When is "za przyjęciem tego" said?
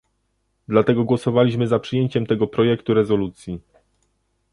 1.67-2.47